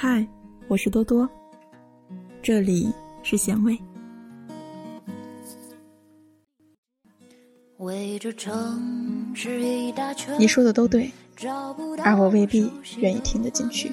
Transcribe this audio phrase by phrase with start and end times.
[0.00, 0.24] 嗨，
[0.68, 1.28] 我是多多，
[2.40, 2.88] 这里
[3.24, 3.76] 是咸味。
[10.38, 11.10] 你说的都对，
[12.04, 13.90] 而我未必愿意听得进去。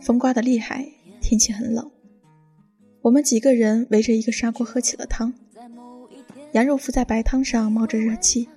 [0.00, 0.90] 风刮得厉害，
[1.20, 1.90] 天气很冷。
[3.02, 5.30] 我们几个人围着一个砂锅喝起了汤，
[6.52, 8.48] 羊肉浮在白汤上，冒着热气。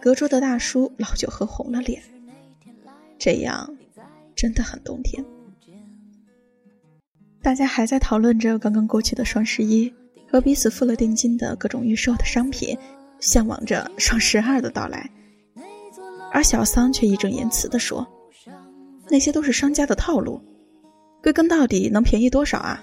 [0.00, 2.00] 隔桌的大叔老酒喝红了脸。
[3.18, 3.76] 这样
[4.36, 5.24] 真的很冬天。
[7.42, 9.92] 大家还在讨论着刚刚过去的双十一
[10.30, 12.76] 和彼此付了定金的各种预售的商品，
[13.20, 15.10] 向往着双十二的到来。
[16.30, 18.06] 而小桑却义正言辞地说
[19.08, 20.42] ：“那些都是商家的套路，
[21.22, 22.82] 归根到底能便宜多少啊？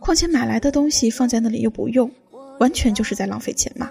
[0.00, 2.10] 况且买来的东西放在那里又不用，
[2.58, 3.90] 完全就是在浪费钱嘛。”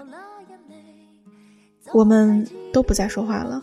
[1.94, 3.62] 我们都不再说话了。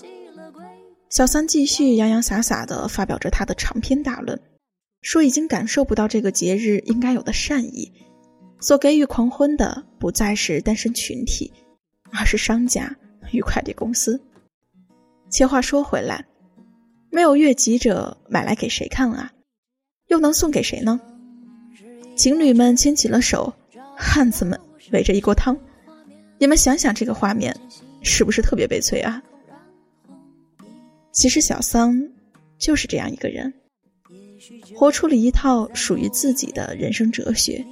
[1.15, 4.37] 小三继续洋洋洒洒地发表着他的长篇大论，
[5.01, 7.89] 说已经感受不到这个节日应该有的善意，
[8.59, 11.53] 所给予狂欢的不再是单身群体，
[12.11, 12.93] 而是商家
[13.31, 14.19] 与快递公司。
[15.29, 16.25] 且话说回来，
[17.09, 19.31] 没有越级者买来给谁看啊？
[20.07, 20.99] 又能送给谁呢？
[22.17, 23.53] 情侣们牵起了手，
[23.95, 24.59] 汉子们
[24.91, 25.57] 围着一锅汤，
[26.39, 27.55] 你们想想这个画面，
[28.01, 29.23] 是不是特别悲催啊？
[31.15, 31.97] 其实小桑
[32.57, 33.53] 就是这样一个人，
[34.75, 37.65] 活出了一套属于自己的人生哲学，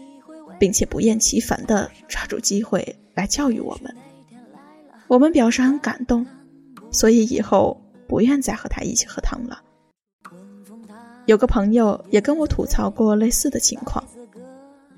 [0.58, 3.94] 并且不厌其烦地抓住机会来教育我们。
[5.10, 6.26] 我们表示很感动，
[6.90, 9.62] 所以以后不愿再和他一起喝汤了。
[11.26, 14.02] 有个朋友也跟我吐槽过类似的情况，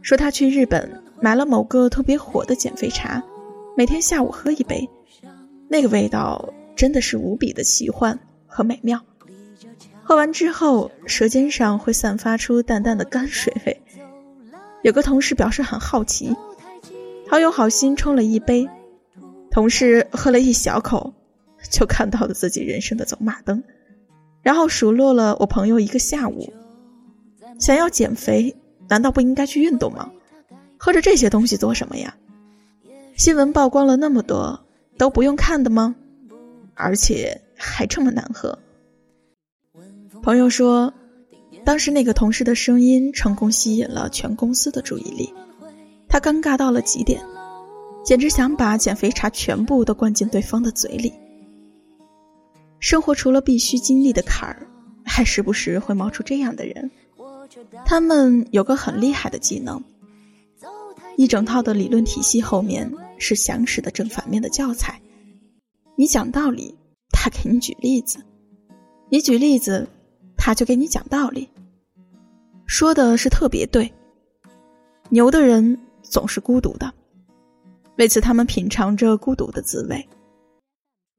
[0.03, 3.23] 说他去日本买了某个特别火的减肥茶，
[3.75, 4.87] 每天下午喝一杯，
[5.67, 8.17] 那个味道真的是无比的奇幻。
[8.55, 9.01] 和美妙，
[10.01, 13.81] 喝完之后舌尖上会散发出淡淡的泔水味。
[14.81, 16.33] 有个同事表示很好奇，
[17.27, 18.65] 好有好心冲了一杯，
[19.51, 21.13] 同事喝了一小口，
[21.69, 23.61] 就看到了自己人生的走马灯，
[24.41, 26.53] 然后数落了我朋友一个下午。
[27.59, 28.55] 想要减肥，
[28.87, 30.09] 难道不应该去运动吗？
[30.77, 32.15] 喝着这些东西做什么呀？
[33.17, 34.65] 新闻曝光了那么多，
[34.97, 35.93] 都不用看的吗？
[36.73, 37.41] 而且。
[37.55, 38.57] 还这么难喝。
[40.21, 40.93] 朋友说，
[41.63, 45.33] 当时那个同事的声音成功吸引了全公司的注意力，
[46.07, 47.21] 他尴尬到了极点，
[48.03, 51.13] 简直想把减肥茶全部都灌进对方的嘴里。
[52.79, 54.67] 生活除了必须经历的坎儿，
[55.03, 56.91] 还时不时会冒出这样的人。
[57.85, 59.83] 他们有个很厉害的技能，
[61.17, 64.99] 一整套的理论体系后面是详实的正反面的教材，
[65.95, 66.75] 你讲道理。
[67.25, 68.19] 他给你举例子，
[69.09, 69.89] 你举例子，
[70.37, 71.49] 他就给你讲道理，
[72.67, 73.91] 说的是特别对。
[75.09, 76.93] 牛的人总是孤独的，
[77.97, 80.07] 为此他们品尝着孤独的滋味。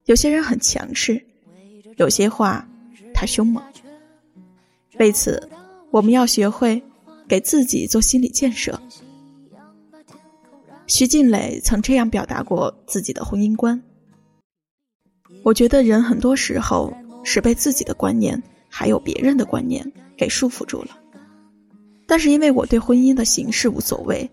[0.04, 1.20] 有些人很强势，
[1.96, 2.64] 有些话
[3.12, 3.60] 太凶猛。
[5.00, 5.50] 为此，
[5.90, 6.80] 我们要学会
[7.26, 8.80] 给自己做心理建设。
[10.86, 13.82] 徐静蕾曾这样表达过自己的婚姻观。
[15.46, 16.92] 我觉得人很多时候
[17.22, 20.98] 是被自己的观念还有别人的观念给束缚住了，
[22.04, 24.28] 但是因为我对婚姻的形式无所谓，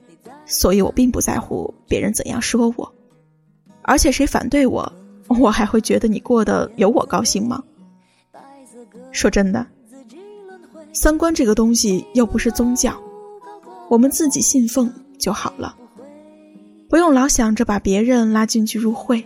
[0.47, 2.91] 所以我并不在乎别人怎样说我，
[3.83, 4.91] 而且谁反对我，
[5.27, 7.63] 我还会觉得你过得有我高兴吗？
[9.11, 9.67] 说真的，
[10.93, 12.99] 三观这个东西又不是宗教，
[13.87, 15.77] 我们自己信奉就好了，
[16.89, 19.23] 不用老想着把别人拉进去入会。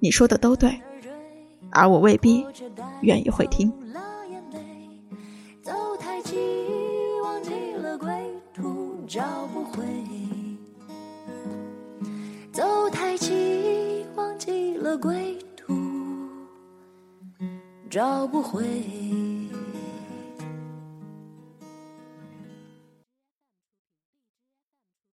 [0.00, 0.76] 你说的都对。
[1.78, 2.44] 而我未必
[3.02, 3.72] 愿意会听。
[5.62, 6.36] 走太急，
[7.22, 8.10] 忘记了归
[8.52, 9.22] 途，找
[9.54, 9.84] 不回。
[12.50, 15.72] 走太急，忘记了归途，
[17.88, 18.64] 找不回。